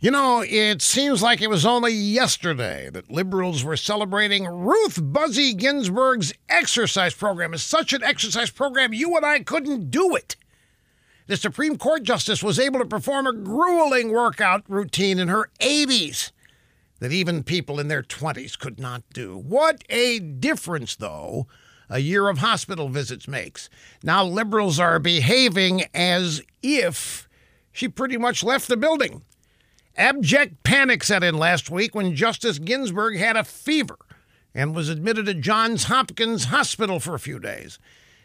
You 0.00 0.12
know, 0.12 0.44
it 0.46 0.80
seems 0.80 1.22
like 1.22 1.42
it 1.42 1.50
was 1.50 1.66
only 1.66 1.90
yesterday 1.90 2.88
that 2.92 3.10
liberals 3.10 3.64
were 3.64 3.76
celebrating 3.76 4.46
Ruth 4.46 5.02
Buzzi 5.02 5.56
Ginsburg's 5.56 6.32
exercise 6.48 7.14
program. 7.14 7.52
It's 7.52 7.64
such 7.64 7.92
an 7.92 8.04
exercise 8.04 8.50
program, 8.50 8.94
you 8.94 9.16
and 9.16 9.26
I 9.26 9.40
couldn't 9.40 9.90
do 9.90 10.14
it. 10.14 10.36
The 11.26 11.36
Supreme 11.36 11.76
Court 11.76 12.04
justice 12.04 12.44
was 12.44 12.60
able 12.60 12.78
to 12.78 12.86
perform 12.86 13.26
a 13.26 13.32
grueling 13.32 14.12
workout 14.12 14.62
routine 14.68 15.18
in 15.18 15.26
her 15.26 15.50
80s 15.58 16.30
that 17.00 17.10
even 17.10 17.42
people 17.42 17.80
in 17.80 17.88
their 17.88 18.04
20s 18.04 18.56
could 18.56 18.78
not 18.78 19.02
do. 19.12 19.36
What 19.36 19.82
a 19.90 20.20
difference, 20.20 20.94
though, 20.94 21.48
a 21.90 21.98
year 21.98 22.28
of 22.28 22.38
hospital 22.38 22.88
visits 22.88 23.26
makes. 23.26 23.68
Now, 24.04 24.22
liberals 24.22 24.78
are 24.78 25.00
behaving 25.00 25.86
as 25.92 26.40
if 26.62 27.28
she 27.72 27.88
pretty 27.88 28.16
much 28.16 28.44
left 28.44 28.68
the 28.68 28.76
building. 28.76 29.22
Abject 29.98 30.62
panic 30.62 31.02
set 31.02 31.24
in 31.24 31.36
last 31.36 31.70
week 31.70 31.92
when 31.92 32.14
Justice 32.14 32.60
Ginsburg 32.60 33.16
had 33.16 33.36
a 33.36 33.42
fever 33.42 33.98
and 34.54 34.72
was 34.72 34.88
admitted 34.88 35.26
to 35.26 35.34
Johns 35.34 35.84
Hopkins 35.84 36.44
Hospital 36.44 37.00
for 37.00 37.16
a 37.16 37.18
few 37.18 37.40
days. 37.40 37.80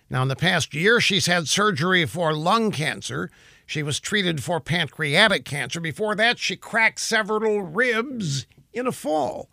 Now, 0.08 0.22
in 0.22 0.28
the 0.28 0.36
past 0.36 0.76
year, 0.76 1.02
she's 1.02 1.26
had 1.26 1.48
surgery 1.48 2.06
for 2.06 2.32
lung 2.32 2.70
cancer. 2.70 3.32
She 3.66 3.82
was 3.82 4.00
treated 4.00 4.44
for 4.44 4.60
pancreatic 4.60 5.46
cancer. 5.46 5.80
Before 5.80 6.14
that, 6.14 6.38
she 6.38 6.56
cracked 6.56 7.00
several 7.00 7.64
ribs 7.64 8.46
in 8.72 8.86
a 8.86 8.92
fall. 8.92 9.50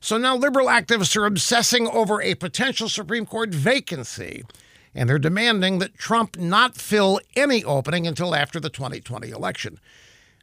So 0.00 0.18
now 0.18 0.34
liberal 0.34 0.66
activists 0.66 1.16
are 1.16 1.26
obsessing 1.26 1.86
over 1.86 2.20
a 2.20 2.34
potential 2.34 2.88
Supreme 2.88 3.24
Court 3.24 3.50
vacancy, 3.50 4.42
and 4.96 5.08
they're 5.08 5.20
demanding 5.20 5.78
that 5.78 5.96
Trump 5.96 6.36
not 6.36 6.76
fill 6.76 7.20
any 7.36 7.62
opening 7.62 8.08
until 8.08 8.34
after 8.34 8.58
the 8.58 8.68
2020 8.68 9.30
election 9.30 9.78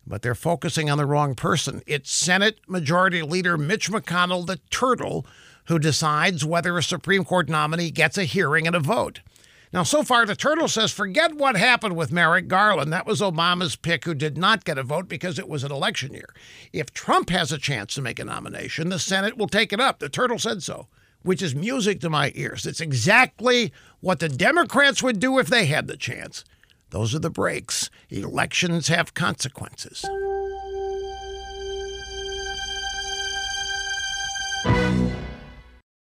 but 0.06 0.22
they're 0.22 0.36
focusing 0.36 0.90
on 0.90 0.98
the 0.98 1.06
wrong 1.06 1.36
person. 1.36 1.82
It's 1.86 2.12
Senate 2.12 2.60
Majority 2.68 3.22
Leader 3.22 3.58
Mitch 3.58 3.92
McConnell, 3.92 4.46
the 4.46 4.60
turtle, 4.70 5.26
who 5.66 5.80
decides 5.80 6.44
whether 6.44 6.78
a 6.78 6.84
Supreme 6.84 7.24
Court 7.24 7.48
nominee 7.50 7.92
gets 7.92 8.18
a 8.18 8.24
hearing 8.24 8.66
and 8.66 8.76
a 8.76 8.80
vote. 8.80 9.22
Now, 9.72 9.84
so 9.84 10.02
far, 10.02 10.26
the 10.26 10.36
turtle 10.36 10.68
says 10.68 10.92
forget 10.92 11.36
what 11.36 11.56
happened 11.56 11.96
with 11.96 12.12
Merrick 12.12 12.48
Garland. 12.48 12.92
That 12.92 13.06
was 13.06 13.22
Obama's 13.22 13.76
pick 13.76 14.04
who 14.06 14.16
did 14.16 14.36
not 14.36 14.66
get 14.66 14.80
a 14.80 14.84
vote 14.84 15.08
because 15.08 15.38
it 15.38 15.48
was 15.48 15.64
an 15.64 15.72
election 15.72 16.12
year. 16.12 16.34
If 16.74 16.92
Trump 16.92 17.30
has 17.30 17.52
a 17.52 17.60
chance 17.60 17.94
to 17.94 18.02
make 18.02 18.18
a 18.18 18.26
nomination, 18.26 18.90
the 18.90 18.98
Senate 18.98 19.38
will 19.38 19.48
take 19.48 19.72
it 19.72 19.80
up. 19.80 20.00
The 20.00 20.10
turtle 20.10 20.40
said 20.40 20.64
so, 20.64 20.88
which 21.22 21.44
is 21.44 21.54
music 21.54 22.00
to 22.00 22.10
my 22.10 22.32
ears. 22.34 22.66
It's 22.66 22.82
exactly 22.82 23.72
what 24.00 24.20
the 24.20 24.30
Democrats 24.30 25.04
would 25.04 25.20
do 25.20 25.38
if 25.38 25.48
they 25.48 25.68
had 25.68 25.88
the 25.88 25.98
chance. 25.98 26.44
Those 26.90 27.14
are 27.14 27.20
the 27.20 27.30
breaks. 27.30 27.89
Elections 28.12 28.88
have 28.88 29.14
consequences. 29.14 30.04